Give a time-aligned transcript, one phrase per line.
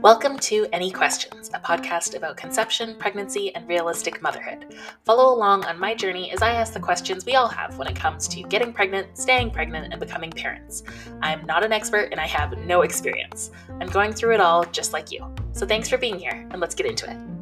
[0.00, 4.76] Welcome to Any Questions, a podcast about conception, pregnancy, and realistic motherhood.
[5.04, 7.96] Follow along on my journey as I ask the questions we all have when it
[7.96, 10.84] comes to getting pregnant, staying pregnant, and becoming parents.
[11.20, 13.50] I'm not an expert and I have no experience.
[13.80, 15.26] I'm going through it all just like you.
[15.50, 17.33] So thanks for being here, and let's get into it.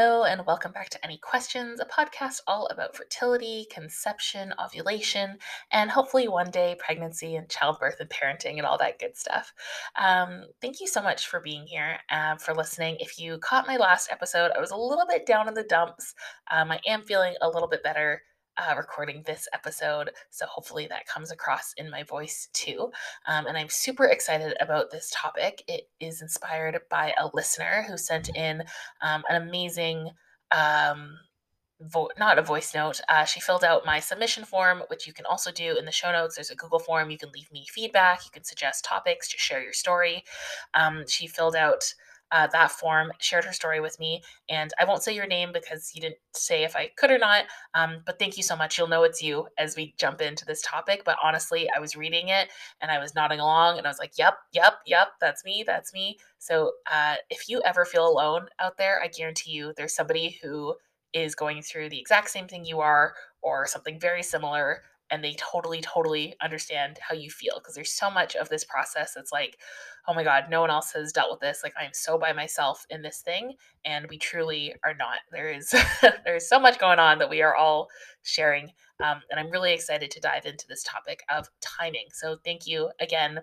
[0.00, 5.38] Hello, and welcome back to Any Questions, a podcast all about fertility, conception, ovulation,
[5.72, 9.52] and hopefully one day pregnancy and childbirth and parenting and all that good stuff.
[9.96, 12.98] Um, thank you so much for being here, uh, for listening.
[13.00, 16.14] If you caught my last episode, I was a little bit down in the dumps.
[16.48, 18.22] Um, I am feeling a little bit better
[18.58, 20.10] uh, recording this episode.
[20.30, 22.90] So hopefully that comes across in my voice too.
[23.26, 25.62] Um, and I'm super excited about this topic.
[25.68, 28.62] It is inspired by a listener who sent in
[29.02, 30.10] um, an amazing.
[30.50, 31.18] Um,
[31.80, 33.00] vo- not a voice note.
[33.08, 36.10] Uh, she filled out my submission form, which you can also do in the show
[36.10, 36.34] notes.
[36.34, 37.10] There's a Google form.
[37.10, 38.24] You can leave me feedback.
[38.24, 39.28] You can suggest topics.
[39.28, 40.24] Just share your story.
[40.74, 41.94] Um, she filled out
[42.32, 44.22] uh, that form, shared her story with me.
[44.48, 47.44] And I won't say your name because you didn't say if I could or not.
[47.74, 48.76] Um, but thank you so much.
[48.76, 51.02] You'll know it's you as we jump into this topic.
[51.04, 52.48] But honestly, I was reading it
[52.80, 55.92] and I was nodding along and I was like, yep, yep, yep, that's me, that's
[55.92, 56.18] me.
[56.38, 60.74] So uh, if you ever feel alone out there, I guarantee you there's somebody who
[61.12, 65.34] is going through the exact same thing you are or something very similar and they
[65.38, 69.58] totally totally understand how you feel because there's so much of this process that's like
[70.06, 72.84] oh my god no one else has dealt with this like i'm so by myself
[72.90, 75.18] in this thing and we truly are not.
[75.32, 75.74] There is
[76.24, 77.88] there's so much going on that we are all
[78.22, 78.70] sharing
[79.02, 82.06] um, and i'm really excited to dive into this topic of timing.
[82.12, 83.40] So thank you again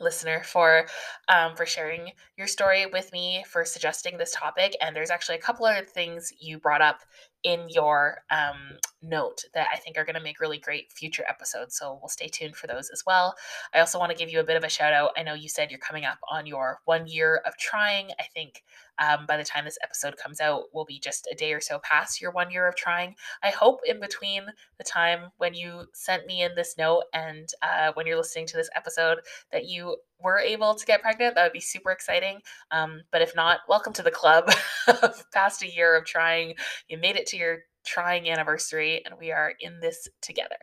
[0.00, 0.86] listener for
[1.28, 5.40] um, for sharing your story with me for suggesting this topic and there's actually a
[5.40, 7.00] couple other things you brought up
[7.42, 11.76] in your um, note that I think are going to make really great future episodes.
[11.76, 13.34] So we'll stay tuned for those as well.
[13.74, 15.12] I also want to give you a bit of a shout out.
[15.16, 18.10] I know you said you're coming up on your one year of trying.
[18.18, 18.62] I think
[19.00, 21.80] um, by the time this episode comes out, we'll be just a day or so
[21.82, 23.16] past your one year of trying.
[23.42, 24.42] I hope in between
[24.78, 28.56] the time when you sent me in this note and uh, when you're listening to
[28.56, 29.18] this episode
[29.52, 31.34] that you were able to get pregnant.
[31.34, 32.40] That would be super exciting.
[32.70, 34.50] Um, but if not, welcome to the club
[35.32, 36.54] past a year of trying.
[36.88, 40.56] You made it to your trying anniversary and we are in this together.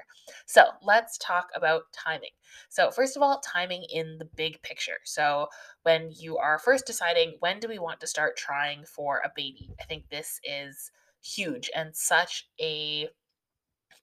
[0.46, 2.32] So let's talk about timing.
[2.70, 4.98] So, first of all, timing in the big picture.
[5.04, 5.48] So,
[5.84, 9.70] when you are first deciding when do we want to start trying for a baby,
[9.80, 10.92] I think this is
[11.24, 13.08] huge and such a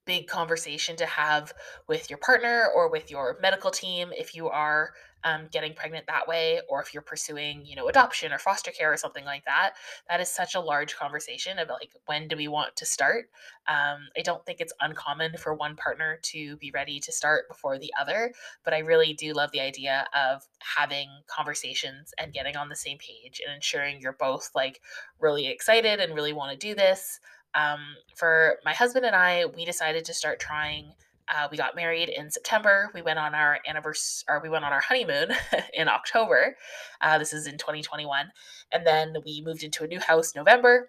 [0.05, 1.53] big conversation to have
[1.89, 4.93] with your partner or with your medical team if you are
[5.25, 8.93] um, getting pregnant that way or if you're pursuing you know adoption or foster care
[8.93, 9.73] or something like that.
[10.09, 13.31] That is such a large conversation about like when do we want to start?
[13.67, 17.79] Um, i don't think it's uncommon for one partner to be ready to start before
[17.79, 18.33] the other
[18.63, 22.99] but i really do love the idea of having conversations and getting on the same
[22.99, 24.83] page and ensuring you're both like
[25.19, 27.21] really excited and really want to do this
[27.55, 27.81] um,
[28.17, 30.93] for my husband and I, we decided to start trying.
[31.29, 32.91] Uh, we got married in September.
[32.95, 35.31] We went on our anniversary, or we went on our honeymoon
[35.75, 36.57] in October.
[37.01, 38.27] Uh, this is in 2021,
[38.73, 40.89] and then we moved into a new house November.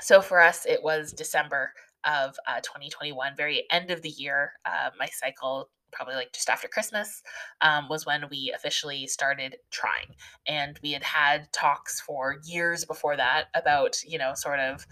[0.00, 1.72] So for us, it was December
[2.04, 4.52] of uh, 2021, very end of the year.
[4.64, 7.22] Uh, my cycle probably like just after Christmas,
[7.60, 10.14] um, was when we officially started trying.
[10.46, 14.86] And we had had talks for years before that about, you know, sort of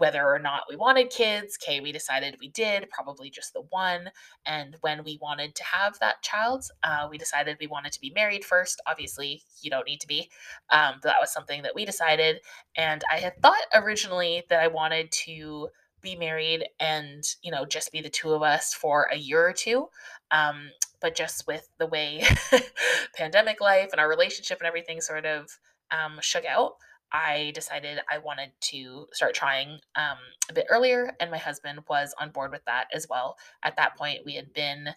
[0.00, 1.58] whether or not we wanted kids.
[1.62, 4.10] Okay, we decided we did, probably just the one.
[4.46, 8.10] And when we wanted to have that child, uh, we decided we wanted to be
[8.14, 8.80] married first.
[8.86, 10.30] Obviously, you don't need to be.
[10.70, 12.40] Um, but that was something that we decided.
[12.76, 15.68] And I had thought originally that I wanted to
[16.00, 19.52] be married and, you know, just be the two of us for a year or
[19.52, 19.90] two.
[20.30, 20.70] Um,
[21.02, 22.24] but just with the way
[23.14, 25.58] pandemic life and our relationship and everything sort of
[25.90, 26.76] um, shook out,
[27.12, 32.14] I decided I wanted to start trying um, a bit earlier, and my husband was
[32.20, 33.36] on board with that as well.
[33.62, 34.90] At that point, we had been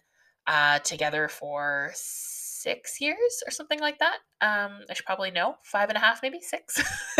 [0.46, 4.18] uh, together for six years or something like that.
[4.40, 6.82] Um, I should probably know five and a half, maybe six,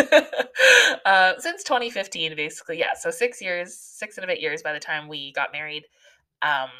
[1.04, 2.78] uh, since 2015, basically.
[2.78, 5.84] Yeah, so six years, six and a bit years by the time we got married.
[6.42, 6.70] Um,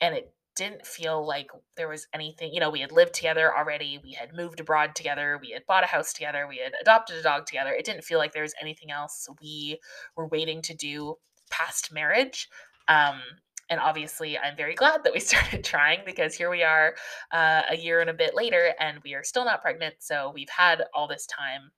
[0.00, 3.98] and it didn't feel like there was anything, you know, we had lived together already,
[4.02, 7.22] we had moved abroad together, we had bought a house together, we had adopted a
[7.22, 7.70] dog together.
[7.70, 9.78] It didn't feel like there was anything else we
[10.16, 11.16] were waiting to do
[11.50, 12.48] past marriage.
[12.88, 13.20] Um,
[13.70, 16.94] and obviously, I'm very glad that we started trying because here we are
[17.32, 19.94] uh, a year and a bit later, and we are still not pregnant.
[20.00, 21.70] So we've had all this time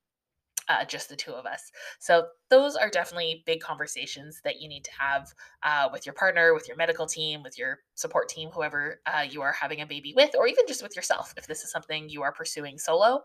[0.68, 1.70] uh, just the two of us.
[1.98, 6.54] So those are definitely big conversations that you need to have uh, with your partner,
[6.54, 10.14] with your medical team, with your support team, whoever uh, you are having a baby
[10.16, 13.20] with, or even just with yourself if this is something you are pursuing solo.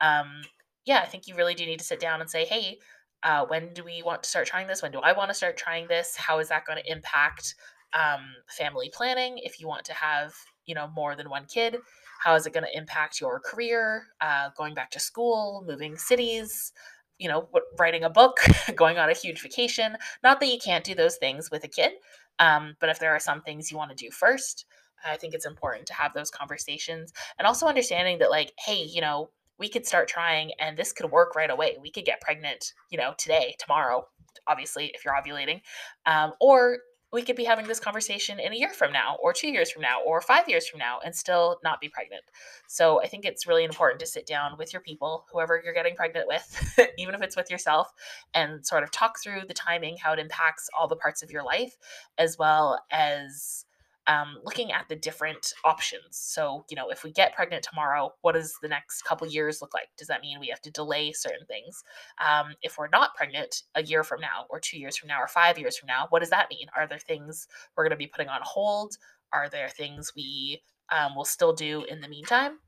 [0.00, 0.42] Um,
[0.84, 2.78] yeah, I think you really do need to sit down and say, hey,
[3.22, 4.82] uh, when do we want to start trying this?
[4.82, 6.14] When do I want to start trying this?
[6.14, 7.54] How is that going to impact
[7.94, 10.34] um, family planning if you want to have
[10.66, 11.78] you know more than one kid?
[12.22, 16.72] How is it going to impact your career, uh, going back to school, moving cities?
[17.18, 18.38] You know, writing a book,
[18.74, 19.96] going on a huge vacation.
[20.22, 21.92] Not that you can't do those things with a kid,
[22.38, 24.66] um, but if there are some things you want to do first,
[25.06, 29.00] I think it's important to have those conversations and also understanding that, like, hey, you
[29.00, 31.76] know, we could start trying and this could work right away.
[31.80, 34.06] We could get pregnant, you know, today, tomorrow,
[34.46, 35.60] obviously, if you're ovulating.
[36.06, 36.78] Um, or
[37.14, 39.82] we could be having this conversation in a year from now, or two years from
[39.82, 42.24] now, or five years from now, and still not be pregnant.
[42.66, 45.94] So I think it's really important to sit down with your people, whoever you're getting
[45.94, 47.92] pregnant with, even if it's with yourself,
[48.34, 51.44] and sort of talk through the timing, how it impacts all the parts of your
[51.44, 51.76] life,
[52.18, 53.64] as well as
[54.06, 56.04] um, looking at the different options.
[56.10, 59.74] So, you know, if we get pregnant tomorrow, what does the next couple years look
[59.74, 59.88] like?
[59.96, 61.82] Does that mean we have to delay certain things?
[62.26, 65.28] Um, if we're not pregnant a year from now, or two years from now, or
[65.28, 66.66] five years from now, what does that mean?
[66.76, 68.96] Are there things we're going to be putting on hold?
[69.32, 70.62] Are there things we
[70.92, 72.58] um, will still do in the meantime?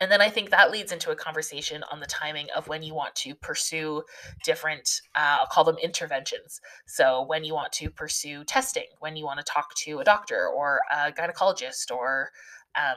[0.00, 2.94] And then I think that leads into a conversation on the timing of when you
[2.94, 4.02] want to pursue
[4.44, 6.60] different, uh, I'll call them interventions.
[6.86, 10.48] So, when you want to pursue testing, when you want to talk to a doctor
[10.48, 12.30] or a gynecologist or,
[12.74, 12.96] um,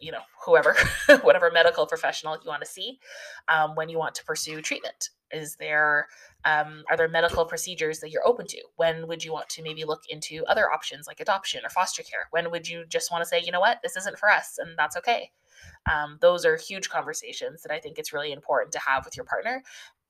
[0.00, 0.76] you know, whoever,
[1.22, 2.98] whatever medical professional you want to see,
[3.48, 5.10] um, when you want to pursue treatment.
[5.32, 6.06] Is there,
[6.44, 8.62] um, are there medical procedures that you're open to?
[8.76, 12.28] When would you want to maybe look into other options like adoption or foster care?
[12.30, 14.78] When would you just want to say, you know what, this isn't for us and
[14.78, 15.32] that's okay?
[15.92, 19.24] Um, those are huge conversations that I think it's really important to have with your
[19.24, 19.62] partner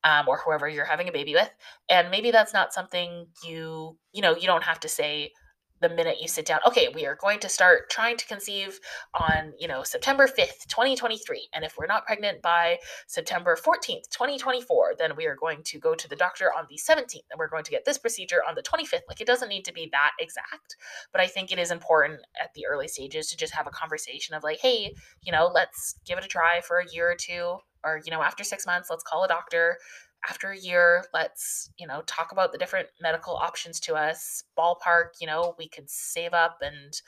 [0.05, 1.51] um, or whoever you're having a baby with.
[1.89, 5.33] And maybe that's not something you, you know, you don't have to say,
[5.81, 8.81] the minute you sit down okay we are going to start trying to conceive
[9.15, 14.95] on you know september 5th 2023 and if we're not pregnant by september 14th 2024
[14.99, 17.65] then we are going to go to the doctor on the 17th and we're going
[17.65, 20.77] to get this procedure on the 25th like it doesn't need to be that exact
[21.13, 24.35] but i think it is important at the early stages to just have a conversation
[24.35, 27.57] of like hey you know let's give it a try for a year or two
[27.85, 29.77] or you know after six months let's call a doctor
[30.29, 34.45] after a year, let's, you know, talk about the different medical options to us.
[34.59, 37.01] Ballpark, you know, we could save up and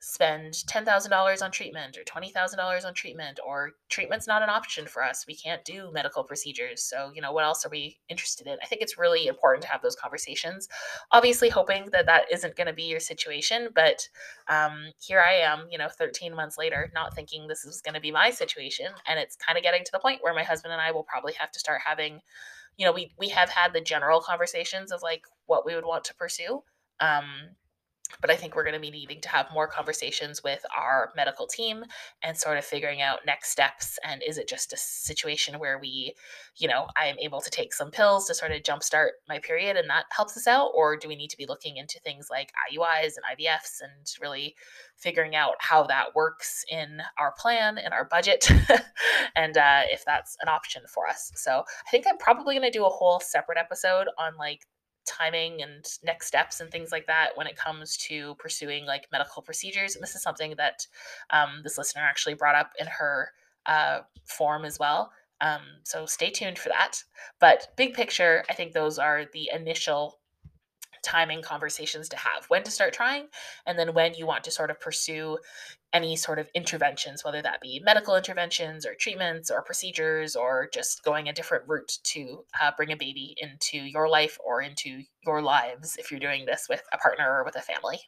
[0.00, 5.26] spend $10,000 on treatment or $20,000 on treatment or treatment's not an option for us.
[5.26, 6.82] We can't do medical procedures.
[6.82, 8.58] So, you know, what else are we interested in?
[8.62, 10.68] I think it's really important to have those conversations.
[11.10, 14.08] Obviously, hoping that that isn't going to be your situation, but
[14.48, 18.00] um, here I am, you know, 13 months later, not thinking this is going to
[18.00, 18.86] be my situation.
[19.08, 21.32] And it's kind of getting to the point where my husband and I will probably
[21.34, 22.20] have to start having
[22.78, 26.04] you know, we we have had the general conversations of like what we would want
[26.04, 26.62] to pursue.
[27.00, 27.56] Um,
[28.20, 31.46] but I think we're going to be needing to have more conversations with our medical
[31.46, 31.84] team
[32.22, 33.98] and sort of figuring out next steps.
[34.04, 36.14] And is it just a situation where we,
[36.56, 39.76] you know, I am able to take some pills to sort of jumpstart my period
[39.76, 40.70] and that helps us out?
[40.74, 44.54] Or do we need to be looking into things like IUIs and IVFs and really
[44.96, 48.50] figuring out how that works in our plan and our budget
[49.36, 51.30] and uh, if that's an option for us?
[51.36, 54.66] So I think I'm probably going to do a whole separate episode on like
[55.08, 59.42] timing and next steps and things like that when it comes to pursuing like medical
[59.42, 59.94] procedures.
[59.94, 60.86] And this is something that
[61.30, 63.30] um, this listener actually brought up in her
[63.66, 65.10] uh, form as well.
[65.40, 67.02] Um, so stay tuned for that.
[67.40, 70.18] But big picture, I think those are the initial
[71.02, 73.26] timing conversations to have when to start trying
[73.66, 75.38] and then when you want to sort of pursue
[75.92, 81.02] any sort of interventions whether that be medical interventions or treatments or procedures or just
[81.02, 85.40] going a different route to uh, bring a baby into your life or into your
[85.40, 87.98] lives if you're doing this with a partner or with a family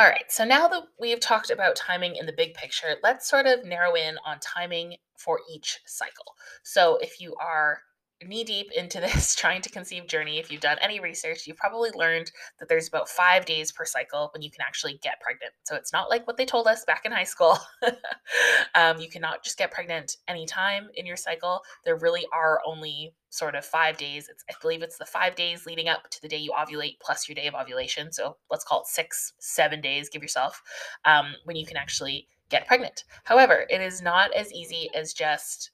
[0.00, 3.44] All right, so now that we've talked about timing in the big picture, let's sort
[3.44, 6.36] of narrow in on timing for each cycle.
[6.62, 7.82] So if you are
[8.26, 11.90] knee deep into this trying to conceive journey, if you've done any research, you've probably
[11.94, 15.52] learned that there's about five days per cycle when you can actually get pregnant.
[15.64, 17.58] So it's not like what they told us back in high school.
[18.74, 21.60] um, you cannot just get pregnant anytime in your cycle.
[21.84, 24.28] There really are only sort of five days.
[24.28, 27.28] It's, I believe it's the five days leading up to the day you ovulate plus
[27.28, 28.12] your day of ovulation.
[28.12, 30.62] So let's call it six, seven days, give yourself,
[31.04, 33.04] um, when you can actually get pregnant.
[33.24, 35.70] However, it is not as easy as just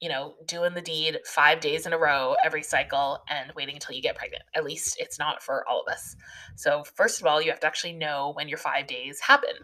[0.00, 3.94] you know, doing the deed five days in a row every cycle and waiting until
[3.94, 4.42] you get pregnant.
[4.54, 6.16] At least it's not for all of us.
[6.56, 9.54] So, first of all, you have to actually know when your five days happen.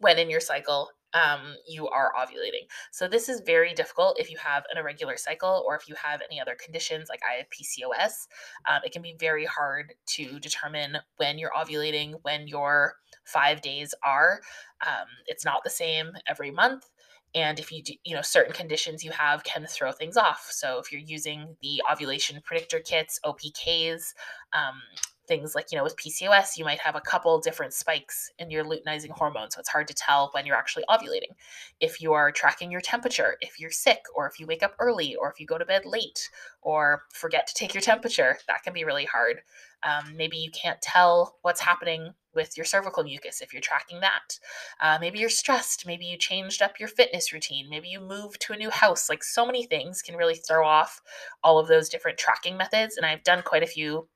[0.00, 2.66] When in your cycle um, you are ovulating.
[2.90, 6.22] So, this is very difficult if you have an irregular cycle or if you have
[6.28, 8.26] any other conditions like I have PCOS.
[8.68, 12.94] Um, it can be very hard to determine when you're ovulating, when your
[13.24, 14.40] five days are.
[14.86, 16.88] Um, it's not the same every month.
[17.34, 20.48] And if you do, you know, certain conditions you have can throw things off.
[20.50, 24.12] So if you're using the ovulation predictor kits, OPKs,
[24.52, 24.82] um,
[25.26, 28.64] things like, you know, with PCOS, you might have a couple different spikes in your
[28.64, 29.50] luteinizing hormone.
[29.50, 31.34] So it's hard to tell when you're actually ovulating.
[31.80, 35.14] If you are tracking your temperature, if you're sick, or if you wake up early,
[35.14, 36.28] or if you go to bed late,
[36.60, 39.40] or forget to take your temperature, that can be really hard.
[39.84, 44.38] Um, maybe you can't tell what's happening with your cervical mucus if you're tracking that.
[44.80, 45.86] Uh, maybe you're stressed.
[45.86, 47.68] Maybe you changed up your fitness routine.
[47.68, 49.08] Maybe you moved to a new house.
[49.08, 51.00] Like so many things can really throw off
[51.42, 52.96] all of those different tracking methods.
[52.96, 54.08] And I've done quite a few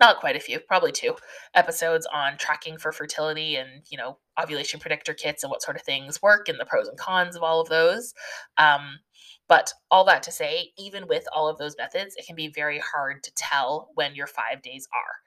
[0.00, 1.14] not quite a few, probably two
[1.54, 5.82] episodes on tracking for fertility and, you know, ovulation predictor kits and what sort of
[5.82, 8.12] things work and the pros and cons of all of those.
[8.58, 8.98] Um,
[9.48, 12.80] but all that to say, even with all of those methods, it can be very
[12.80, 15.21] hard to tell when your five days are.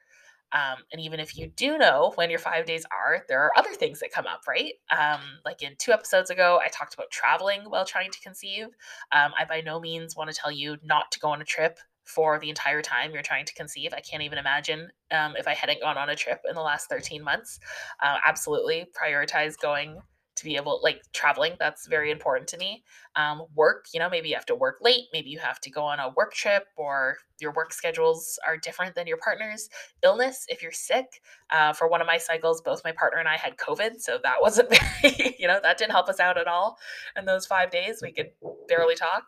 [0.56, 3.74] Um, and even if you do know when your five days are, there are other
[3.74, 4.74] things that come up, right?
[4.90, 8.68] Um, like in two episodes ago, I talked about traveling while trying to conceive.
[9.12, 11.80] Um, I by no means want to tell you not to go on a trip
[12.06, 13.94] for the entire time you're trying to conceive.
[13.94, 16.88] I can't even imagine um, if I hadn't gone on a trip in the last
[16.88, 17.60] 13 months.
[18.02, 20.00] Uh, absolutely prioritize going
[20.36, 22.84] to be able like traveling that's very important to me.
[23.16, 25.84] Um, work you know maybe you have to work late maybe you have to go
[25.84, 29.70] on a work trip or your work schedules are different than your partner's.
[30.04, 33.38] Illness if you're sick uh, for one of my cycles both my partner and i
[33.38, 36.78] had covid so that wasn't very you know that didn't help us out at all
[37.18, 38.00] in those five days.
[38.02, 38.32] We could
[38.68, 39.28] barely talk.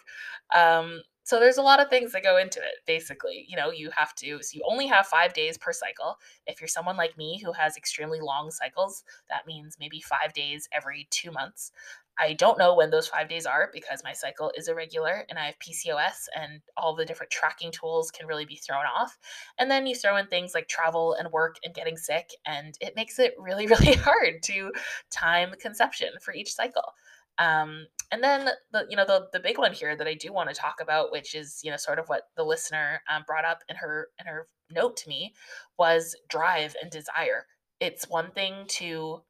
[0.56, 3.46] Um, so there's a lot of things that go into it, basically.
[3.50, 6.16] You know, you have to, so you only have five days per cycle.
[6.46, 10.70] If you're someone like me who has extremely long cycles, that means maybe five days
[10.72, 11.74] every two months.
[12.18, 15.48] I don't know when those five days are because my cycle is irregular and I
[15.48, 19.18] have PCOS and all the different tracking tools can really be thrown off.
[19.60, 22.96] And then you throw in things like travel and work and getting sick, and it
[22.96, 24.72] makes it really, really hard to
[25.12, 26.94] time conception for each cycle.
[27.40, 30.50] Um, and then the you know the the big one here that I do want
[30.50, 33.60] to talk about, which is you know sort of what the listener um, brought up
[33.70, 35.34] in her in her note to me,
[35.78, 37.46] was drive and desire.
[37.80, 39.22] It's one thing to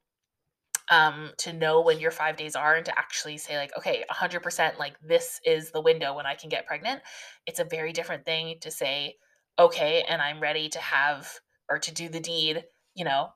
[0.90, 4.78] um, to know when your five days are and to actually say like okay 100%
[4.78, 7.02] like this is the window when i can get pregnant
[7.46, 9.14] it's a very different thing to say
[9.58, 11.30] okay and i'm ready to have
[11.68, 13.28] or to do the deed you know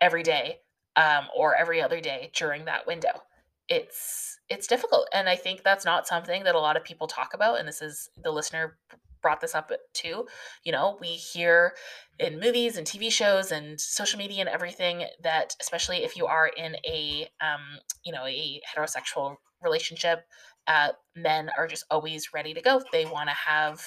[0.00, 0.56] every day
[0.96, 3.22] um, or every other day during that window
[3.68, 7.34] it's it's difficult and i think that's not something that a lot of people talk
[7.34, 8.78] about and this is the listener
[9.22, 10.24] brought this up too.
[10.62, 11.72] You know we hear
[12.20, 16.46] in movies and tv shows and social media and everything that especially if you are
[16.46, 20.20] in a um, you know a heterosexual relationship
[20.66, 22.80] uh, men are just always ready to go.
[22.92, 23.82] They want to have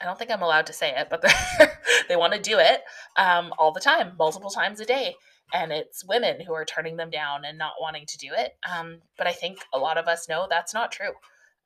[0.00, 1.22] I don't think I'm allowed to say it, but
[2.08, 2.80] they want to do it
[3.16, 5.14] um, all the time, multiple times a day
[5.52, 8.52] and it's women who are turning them down and not wanting to do it.
[8.68, 11.12] Um, but I think a lot of us know that's not true.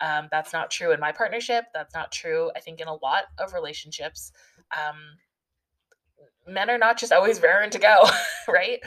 [0.00, 1.64] Um, that's not true in my partnership.
[1.74, 4.32] That's not true, I think, in a lot of relationships.
[4.76, 4.96] Um,
[6.46, 8.04] men are not just always raring to go,
[8.48, 8.80] right?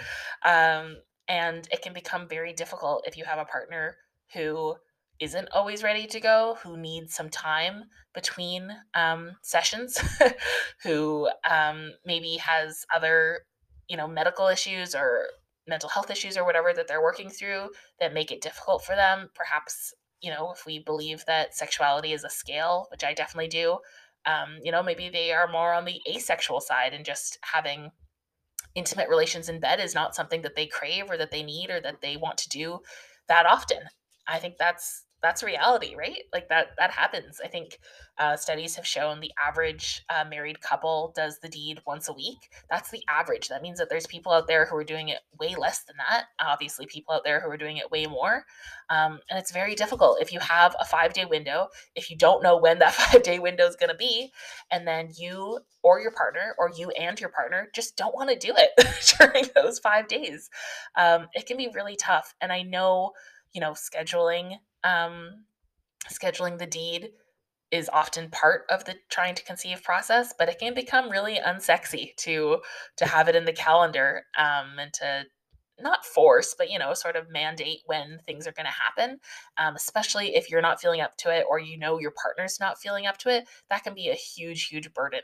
[0.45, 3.95] Um, and it can become very difficult if you have a partner
[4.33, 4.75] who
[5.19, 7.83] isn't always ready to go, who needs some time
[8.13, 9.99] between um, sessions,
[10.83, 13.41] who um, maybe has other
[13.91, 15.25] you know, medical issues or
[15.67, 17.67] mental health issues or whatever that they're working through
[17.99, 19.29] that make it difficult for them.
[19.35, 23.79] Perhaps, you know, if we believe that sexuality is a scale, which I definitely do,
[24.25, 27.91] um, you know, maybe they are more on the asexual side and just having
[28.75, 31.81] intimate relations in bed is not something that they crave or that they need or
[31.81, 32.79] that they want to do
[33.27, 33.79] that often.
[34.25, 36.23] I think that's that's reality, right?
[36.33, 37.39] Like that that happens.
[37.43, 37.79] I think
[38.17, 42.49] uh, studies have shown the average uh, married couple does the deed once a week.
[42.69, 43.47] That's the average.
[43.47, 46.25] That means that there's people out there who are doing it way less than that.
[46.39, 48.45] Obviously, people out there who are doing it way more.
[48.89, 51.67] Um, and it's very difficult if you have a five day window.
[51.95, 54.31] If you don't know when that five day window is going to be,
[54.71, 58.35] and then you or your partner or you and your partner just don't want to
[58.35, 58.71] do it
[59.19, 60.49] during those five days,
[60.95, 62.33] um, it can be really tough.
[62.41, 63.11] And I know
[63.53, 65.45] you know scheduling um,
[66.09, 67.11] scheduling the deed
[67.71, 72.15] is often part of the trying to conceive process, but it can become really unsexy
[72.17, 72.59] to
[72.97, 75.23] to have it in the calendar um, and to
[75.79, 79.19] not force, but you know, sort of mandate when things are going to happen.
[79.57, 82.79] Um, especially if you're not feeling up to it, or you know your partner's not
[82.79, 85.21] feeling up to it, that can be a huge, huge burden.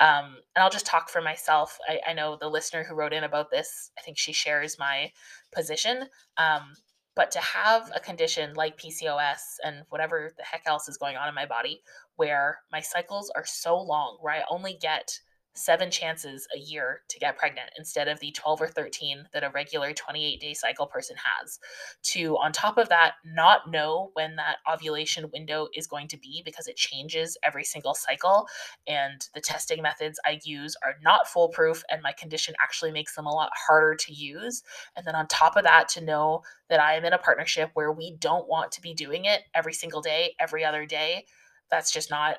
[0.00, 1.76] Um, and I'll just talk for myself.
[1.88, 3.90] I, I, know the listener who wrote in about this.
[3.98, 5.10] I think she shares my
[5.52, 6.04] position.
[6.36, 6.74] Um,
[7.18, 11.28] But to have a condition like PCOS and whatever the heck else is going on
[11.28, 11.82] in my body,
[12.14, 15.18] where my cycles are so long, where I only get
[15.58, 19.50] seven chances a year to get pregnant instead of the 12 or 13 that a
[19.50, 21.58] regular 28 day cycle person has.
[22.04, 26.42] To, on top of that, not know when that ovulation window is going to be
[26.44, 28.46] because it changes every single cycle.
[28.86, 33.26] And the testing methods I use are not foolproof, and my condition actually makes them
[33.26, 34.62] a lot harder to use.
[34.96, 37.92] And then on top of that, to know that I am in a partnership where
[37.92, 41.26] we don't want to be doing it every single day, every other day.
[41.70, 42.38] That's just not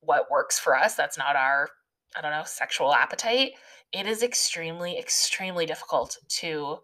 [0.00, 0.94] what works for us.
[0.94, 1.68] That's not our
[2.14, 3.52] I don't know, sexual appetite,
[3.92, 6.78] it is extremely, extremely difficult to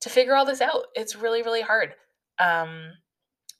[0.00, 0.86] to figure all this out.
[0.94, 1.94] It's really, really hard.
[2.38, 2.92] Um,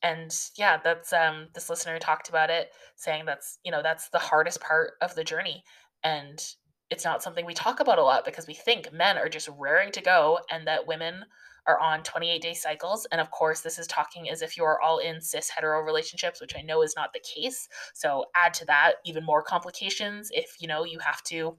[0.03, 4.19] and yeah, that's um, this listener talked about it, saying that's you know that's the
[4.19, 5.63] hardest part of the journey,
[6.03, 6.43] and
[6.91, 9.93] it's not something we talk about a lot because we think men are just raring
[9.93, 11.25] to go, and that women
[11.67, 13.07] are on 28 day cycles.
[13.13, 16.41] And of course, this is talking as if you are all in cis hetero relationships,
[16.41, 17.69] which I know is not the case.
[17.95, 21.57] So add to that even more complications if you know you have to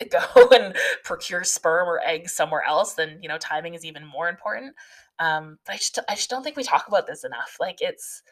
[0.10, 4.28] go and procure sperm or eggs somewhere else, then you know timing is even more
[4.28, 4.74] important.
[5.18, 7.56] Um, but I just I just don't think we talk about this enough.
[7.60, 8.22] Like it's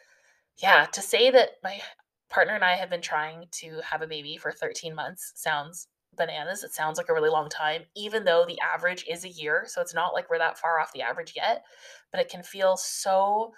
[0.57, 1.81] yeah, to say that my
[2.29, 5.87] partner and I have been trying to have a baby for 13 months sounds
[6.19, 6.63] bananas.
[6.63, 9.63] It sounds like a really long time, even though the average is a year.
[9.65, 11.63] So it's not like we're that far off the average yet,
[12.11, 13.53] but it can feel so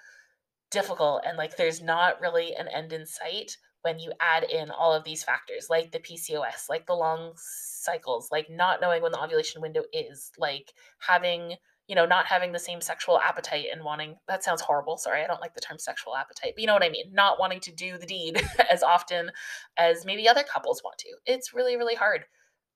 [0.72, 4.94] difficult and like there's not really an end in sight when you add in all
[4.94, 9.22] of these factors like the PCOS, like the long cycles, like not knowing when the
[9.22, 11.56] ovulation window is, like having
[11.88, 14.98] you know, not having the same sexual appetite and wanting that sounds horrible.
[14.98, 17.12] Sorry, I don't like the term sexual appetite, but you know what I mean?
[17.12, 18.42] Not wanting to do the deed
[18.72, 19.32] as often
[19.78, 21.10] as maybe other couples want to.
[21.26, 22.24] It's really, really hard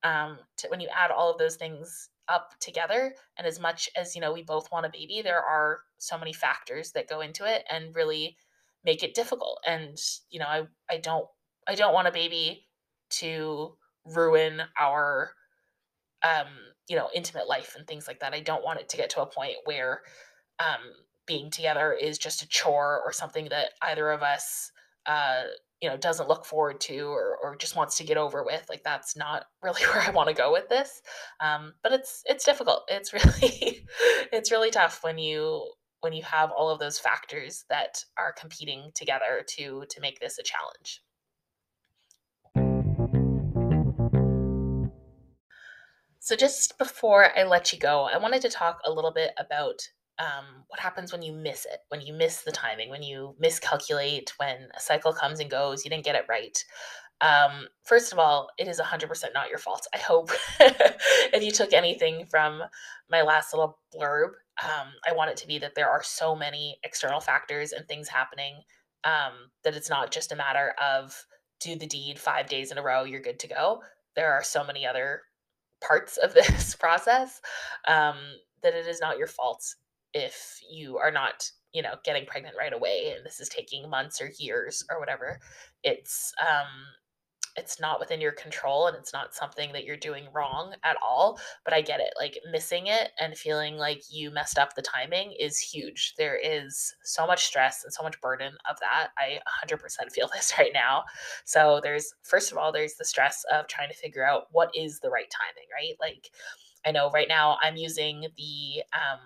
[0.02, 4.14] um, to, when you add all of those things up together and as much as
[4.14, 7.44] you know we both want a baby there are so many factors that go into
[7.44, 8.36] it and really
[8.84, 9.58] make it difficult.
[9.66, 9.96] And
[10.30, 11.26] you know i, I don't
[11.68, 12.66] i don't want a baby
[13.10, 15.30] to ruin our
[16.22, 16.46] um
[16.88, 18.34] you know intimate life and things like that.
[18.34, 20.02] I don't want it to get to a point where
[20.58, 20.80] um
[21.26, 24.70] being together is just a chore or something that either of us
[25.06, 25.42] uh
[25.82, 28.82] you know doesn't look forward to or, or just wants to get over with like
[28.82, 31.02] that's not really where i want to go with this.
[31.40, 32.84] Um, but it's it's difficult.
[32.88, 33.86] It's really
[34.32, 38.90] it's really tough when you when you have all of those factors that are competing
[38.94, 41.02] together to to make this a challenge.
[46.20, 49.80] So just before i let you go i wanted to talk a little bit about
[50.18, 54.32] um, what happens when you miss it, when you miss the timing, when you miscalculate,
[54.38, 56.56] when a cycle comes and goes, you didn't get it right.
[57.20, 59.86] Um, first of all, it is 100% not your fault.
[59.94, 62.62] I hope if you took anything from
[63.10, 64.30] my last little blurb,
[64.62, 68.08] um, I want it to be that there are so many external factors and things
[68.08, 68.62] happening
[69.04, 71.14] um, that it's not just a matter of
[71.60, 73.82] do the deed five days in a row, you're good to go.
[74.14, 75.22] There are so many other
[75.86, 77.40] parts of this process
[77.86, 78.16] um,
[78.62, 79.64] that it is not your fault
[80.16, 84.20] if you are not you know getting pregnant right away and this is taking months
[84.20, 85.38] or years or whatever
[85.84, 86.66] it's um
[87.58, 91.38] it's not within your control and it's not something that you're doing wrong at all
[91.66, 95.34] but i get it like missing it and feeling like you messed up the timing
[95.38, 96.14] is huge.
[96.16, 99.08] There is so much stress and so much burden of that.
[99.18, 101.04] I 100% feel this right now.
[101.44, 105.00] So there's first of all there's the stress of trying to figure out what is
[105.00, 105.96] the right timing right?
[106.00, 106.30] Like
[106.86, 109.18] i know right now i'm using the um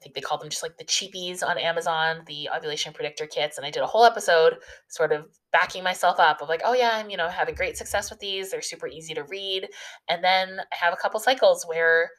[0.00, 3.58] I think they call them just like the cheapies on Amazon, the ovulation predictor kits.
[3.58, 4.56] And I did a whole episode
[4.88, 8.08] sort of backing myself up of like, oh yeah, I'm, you know, having great success
[8.08, 8.50] with these.
[8.50, 9.68] They're super easy to read.
[10.08, 12.10] And then I have a couple cycles where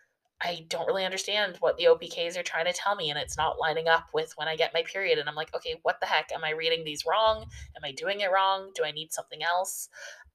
[0.44, 3.60] I don't really understand what the OPKs are trying to tell me, and it's not
[3.60, 5.20] lining up with when I get my period.
[5.20, 6.32] And I'm like, okay, what the heck?
[6.32, 7.46] Am I reading these wrong?
[7.76, 8.72] Am I doing it wrong?
[8.76, 9.88] Do I need something else?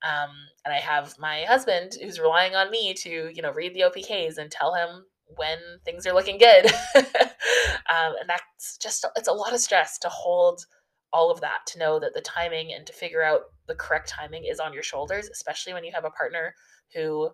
[0.03, 0.31] Um,
[0.65, 4.39] and I have my husband who's relying on me to, you know, read the OPKs
[4.39, 5.07] and tell him
[5.37, 6.67] when things are looking good.
[6.97, 10.65] um, and that's just, it's a lot of stress to hold
[11.13, 14.45] all of that, to know that the timing and to figure out the correct timing
[14.45, 16.55] is on your shoulders, especially when you have a partner
[16.95, 17.31] who,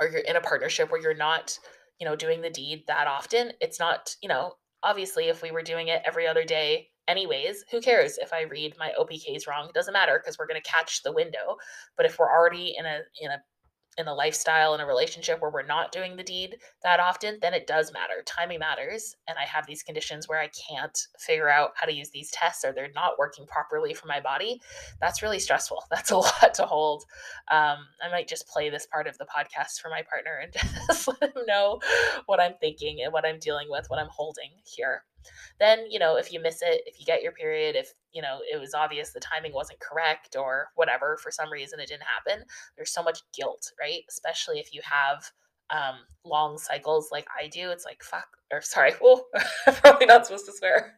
[0.00, 1.58] or you're in a partnership where you're not,
[2.00, 3.52] you know, doing the deed that often.
[3.60, 4.52] It's not, you know,
[4.82, 8.74] obviously if we were doing it every other day anyways who cares if i read
[8.78, 11.56] my opks wrong it doesn't matter because we're going to catch the window
[11.96, 13.38] but if we're already in a in a
[13.98, 17.54] in a lifestyle in a relationship where we're not doing the deed that often, then
[17.54, 18.22] it does matter.
[18.26, 19.16] Timing matters.
[19.26, 22.64] And I have these conditions where I can't figure out how to use these tests
[22.64, 24.60] or they're not working properly for my body.
[25.00, 25.84] That's really stressful.
[25.90, 27.04] That's a lot to hold.
[27.50, 30.52] Um, I might just play this part of the podcast for my partner and
[30.86, 31.80] just let him know
[32.26, 35.04] what I'm thinking and what I'm dealing with, what I'm holding here.
[35.58, 38.38] Then you know if you miss it if you get your period if you know
[38.50, 42.44] it was obvious the timing wasn't correct or whatever for some reason it didn't happen
[42.76, 45.30] there's so much guilt right especially if you have
[45.70, 48.28] um, long cycles like I do, it's like fuck.
[48.52, 48.92] Or sorry,
[49.82, 50.96] probably not supposed to swear.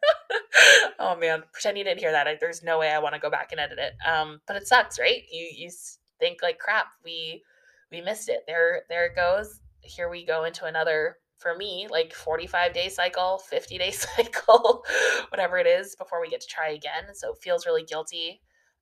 [0.98, 2.28] oh man, pretend you didn't hear that.
[2.28, 3.94] I, there's no way I want to go back and edit it.
[4.06, 5.22] Um, but it sucks, right?
[5.30, 5.70] You you
[6.18, 6.86] think like crap.
[7.04, 7.42] We
[7.90, 8.44] we missed it.
[8.46, 9.60] There there it goes.
[9.80, 14.84] Here we go into another for me like 45 day cycle 50 day cycle
[15.30, 17.14] whatever it is before we get to try again.
[17.14, 18.40] So it feels really guilty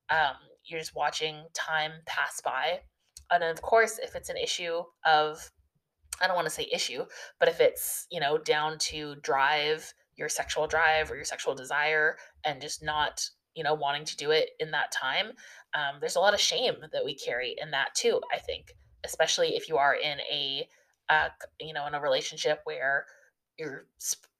[0.09, 2.79] um, you're just watching time pass by.
[3.31, 5.51] And of course if it's an issue of
[6.21, 7.05] I don't want to say issue,
[7.39, 12.17] but if it's, you know, down to drive, your sexual drive or your sexual desire
[12.43, 13.23] and just not,
[13.55, 15.27] you know, wanting to do it in that time,
[15.75, 19.55] um, there's a lot of shame that we carry in that too, I think, especially
[19.55, 20.67] if you are in a,
[21.09, 23.05] uh, you know, in a relationship where
[23.57, 23.85] you're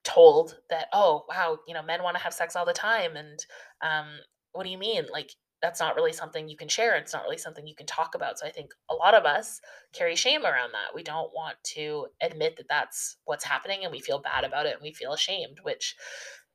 [0.04, 3.16] told that, oh, wow, you know, men want to have sex all the time.
[3.16, 3.44] And
[3.82, 4.06] um,
[4.52, 5.04] what do you mean?
[5.12, 6.96] Like, that's not really something you can share.
[6.96, 8.38] It's not really something you can talk about.
[8.38, 9.60] So I think a lot of us
[9.92, 10.94] carry shame around that.
[10.94, 14.74] We don't want to admit that that's what's happening and we feel bad about it
[14.74, 15.96] and we feel ashamed, which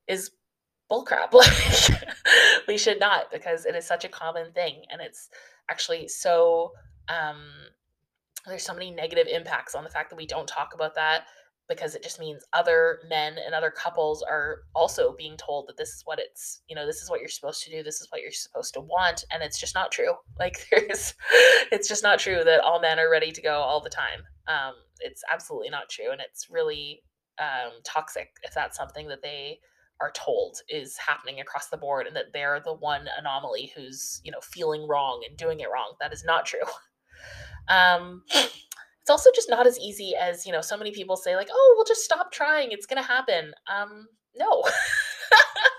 [0.07, 0.31] is
[0.91, 1.33] bullcrap.
[1.33, 5.29] Like we should not because it is such a common thing and it's
[5.69, 6.71] actually so
[7.09, 7.41] um
[8.45, 11.25] there's so many negative impacts on the fact that we don't talk about that
[11.69, 15.89] because it just means other men and other couples are also being told that this
[15.89, 18.21] is what it's you know this is what you're supposed to do this is what
[18.21, 20.13] you're supposed to want and it's just not true.
[20.39, 21.13] Like there's
[21.71, 24.23] it's just not true that all men are ready to go all the time.
[24.47, 27.01] Um, it's absolutely not true and it's really
[27.39, 29.59] um, toxic if that's something that they
[30.01, 34.31] are told is happening across the board and that they're the one anomaly who's you
[34.31, 35.93] know feeling wrong and doing it wrong.
[36.01, 36.59] That is not true
[37.67, 38.23] um,
[39.03, 41.73] it's also just not as easy as you know so many people say like oh
[41.75, 42.71] we'll just stop trying.
[42.71, 43.53] It's gonna happen.
[43.67, 44.63] Um no.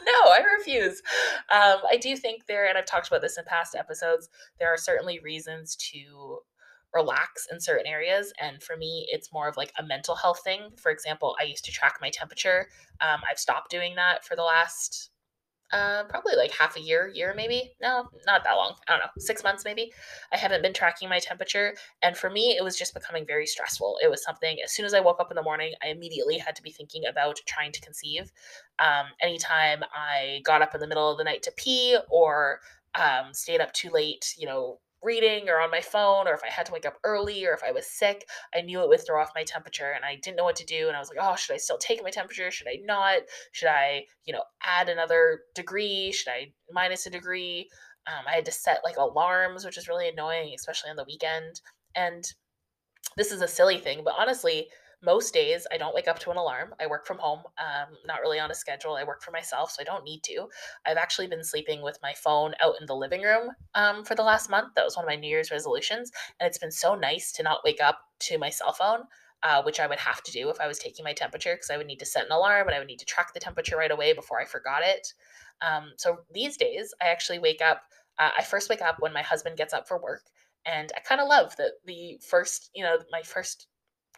[0.07, 1.01] No i refuse.
[1.51, 4.77] Um i do think there and i've talked about this in past episodes there are
[4.77, 6.41] certainly reasons to
[6.93, 8.33] relax in certain areas.
[8.39, 10.73] And for me it's more of like a mental health thing.
[10.77, 12.69] For example i used to track my temperature.
[13.01, 15.11] Um, i've stopped doing that for the last
[15.75, 17.73] uh, probably like half a year, year maybe.
[17.83, 18.77] No, not that long.
[18.87, 19.93] I don't know, six months maybe.
[20.33, 21.75] I haven't been tracking my temperature.
[22.01, 23.99] And for me, it was just becoming very stressful.
[24.01, 26.55] It was something, as soon as I woke up in the morning, I immediately had
[26.57, 28.31] to be thinking about trying to conceive.
[28.79, 32.61] Um, anytime I got up in the middle of the night to pee or
[32.95, 36.51] um, stayed up too late, you know, reading or on my phone, or if I
[36.51, 39.21] had to wake up early or if I was sick, I knew it would throw
[39.21, 40.89] off my temperature and I didn't know what to do.
[40.89, 42.51] And I was like, oh, should I still take my temperature?
[42.51, 43.23] Should I not?
[43.53, 46.13] Should I, you know, add another degree?
[46.13, 47.69] Should I minus a degree?
[48.07, 51.61] Um, I had to set like alarms, which is really annoying, especially on the weekend.
[51.95, 52.25] And
[53.17, 54.69] this is a silly thing, but honestly,
[55.05, 56.75] most days I don't wake up to an alarm.
[56.81, 58.95] I work from home, um, not really on a schedule.
[58.95, 60.49] I work for myself, so I don't need to.
[60.87, 64.23] I've actually been sleeping with my phone out in the living room um, for the
[64.23, 64.75] last month.
[64.75, 66.11] That was one of my New Year's resolutions.
[66.41, 69.01] And it's been so nice to not wake up to my cell phone.
[69.43, 71.77] Uh, which I would have to do if I was taking my temperature because I
[71.77, 73.91] would need to set an alarm and I would need to track the temperature right
[73.91, 75.13] away before I forgot it.
[75.61, 77.83] Um, so these days, I actually wake up.
[78.19, 80.23] Uh, I first wake up when my husband gets up for work,
[80.65, 83.67] and I kind of love that the first, you know, my first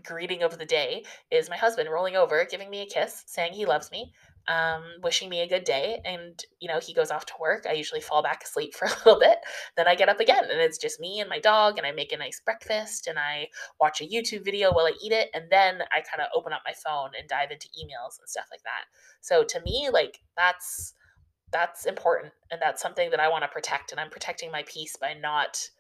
[0.03, 3.67] greeting of the day is my husband rolling over, giving me a kiss, saying he
[3.67, 4.13] loves me,
[4.49, 6.01] um, wishing me a good day.
[6.05, 7.67] And, you know, he goes off to work.
[7.69, 9.39] I usually fall back asleep for a little bit.
[9.77, 11.79] Then I get up again and it's just me and my dog.
[11.79, 13.49] And I make a nice breakfast and I
[13.81, 15.31] watch a YouTube video while I eat it.
[15.35, 18.47] And then I kind of open up my phone and dive into emails and stuff
[18.51, 18.85] like that.
[19.21, 20.95] So to me, like, that's.
[21.53, 23.93] That's important, and that's something that I want to protect.
[23.93, 25.71] And I'm protecting my peace by not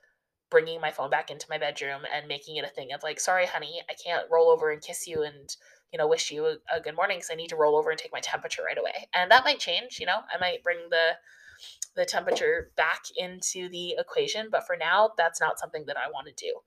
[0.50, 3.46] bringing my phone back into my bedroom and making it a thing of like, sorry,
[3.46, 5.56] honey, I can't roll over and kiss you and,
[5.92, 7.98] you know, wish you a, a good morning because I need to roll over and
[7.98, 9.08] take my temperature right away.
[9.14, 11.12] And that might change, you know, I might bring the
[11.94, 16.26] the temperature back into the equation, but for now, that's not something that I want
[16.26, 16.60] to do.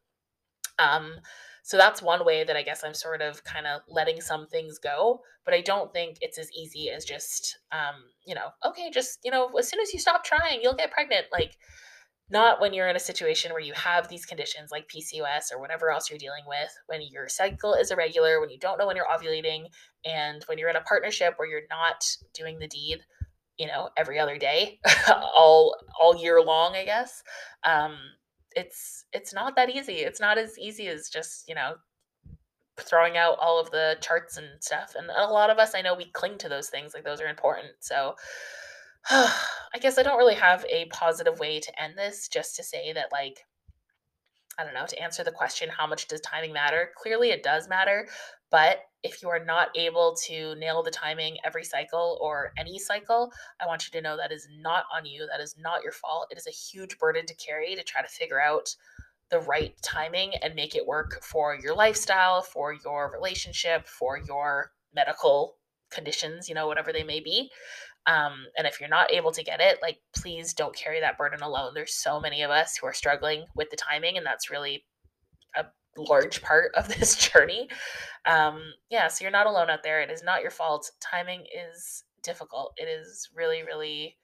[0.83, 1.13] Um,
[1.61, 4.79] so that's one way that I guess I'm sort of kind of letting some things
[4.79, 9.19] go, but I don't think it's as easy as just, um, you know, okay, just,
[9.23, 11.27] you know, as soon as you stop trying, you'll get pregnant.
[11.31, 11.57] Like,
[12.29, 15.91] not when you're in a situation where you have these conditions like PCOS or whatever
[15.91, 19.05] else you're dealing with, when your cycle is irregular, when you don't know when you're
[19.05, 19.65] ovulating,
[20.05, 22.99] and when you're in a partnership where you're not doing the deed,
[23.57, 27.23] you know, every other day, all all year long, I guess.
[27.63, 27.97] Um,
[28.55, 29.95] it's it's not that easy.
[29.95, 31.75] It's not as easy as just you know
[32.77, 34.93] throwing out all of the charts and stuff.
[34.95, 37.27] And a lot of us, I know, we cling to those things like those are
[37.27, 37.73] important.
[37.79, 38.15] So
[39.11, 42.93] I guess I don't really have a positive way to end this, just to say
[42.93, 43.45] that, like,
[44.59, 46.89] I don't know, to answer the question, how much does timing matter?
[46.95, 48.07] Clearly, it does matter,
[48.51, 53.31] but if you are not able to nail the timing every cycle or any cycle,
[53.59, 55.25] I want you to know that is not on you.
[55.31, 56.27] That is not your fault.
[56.29, 58.75] It is a huge burden to carry to try to figure out
[59.31, 64.71] the right timing and make it work for your lifestyle, for your relationship, for your
[64.93, 65.55] medical
[65.89, 67.49] conditions, you know, whatever they may be.
[68.05, 71.41] Um, and if you're not able to get it, like, please don't carry that burden
[71.41, 71.73] alone.
[71.73, 74.85] There's so many of us who are struggling with the timing, and that's really
[75.55, 75.65] a
[75.97, 77.69] large part of this journey.
[78.25, 80.01] Um, yeah, so you're not alone out there.
[80.01, 80.91] It is not your fault.
[80.99, 82.73] Timing is difficult.
[82.77, 84.17] It is really, really,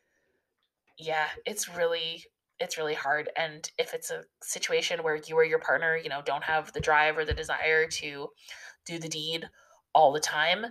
[0.98, 2.24] yeah, it's really
[2.60, 6.22] it's really hard and if it's a situation where you or your partner you know
[6.26, 8.30] don't have the drive or the desire to
[8.86, 9.46] do the deed
[9.94, 10.66] all the time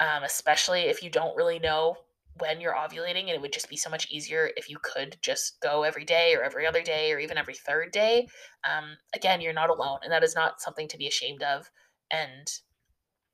[0.00, 1.96] um, especially if you don't really know
[2.40, 5.60] when you're ovulating and it would just be so much easier if you could just
[5.60, 8.26] go every day or every other day or even every third day.
[8.64, 11.70] Um, again you're not alone and that is not something to be ashamed of
[12.10, 12.46] and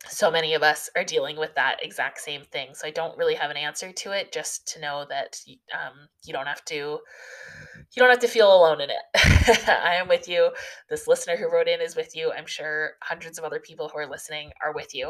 [0.08, 2.68] so many of us are dealing with that exact same thing.
[2.74, 5.40] So i don't really have an answer to it just to know that
[5.72, 7.00] um, you don't have to
[7.94, 9.58] you don't have to feel alone in it.
[9.68, 10.50] I am with you.
[10.90, 12.32] This listener who wrote in is with you.
[12.32, 15.08] I'm sure hundreds of other people who are listening are with you.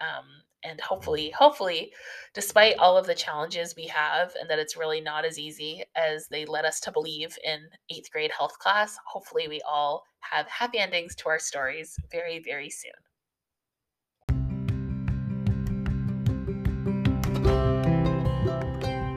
[0.00, 0.24] Um,
[0.64, 1.92] and hopefully hopefully
[2.34, 6.28] despite all of the challenges we have and that it's really not as easy as
[6.28, 10.78] they led us to believe in eighth grade health class hopefully we all have happy
[10.78, 12.92] endings to our stories very very soon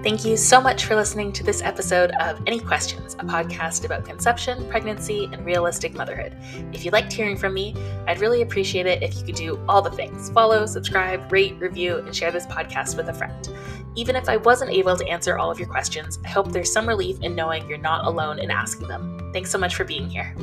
[0.03, 4.03] Thank you so much for listening to this episode of Any Questions, a podcast about
[4.03, 6.35] conception, pregnancy, and realistic motherhood.
[6.73, 7.75] If you liked hearing from me,
[8.07, 11.97] I'd really appreciate it if you could do all the things follow, subscribe, rate, review,
[11.97, 13.47] and share this podcast with a friend.
[13.93, 16.87] Even if I wasn't able to answer all of your questions, I hope there's some
[16.87, 19.29] relief in knowing you're not alone in asking them.
[19.33, 20.35] Thanks so much for being here.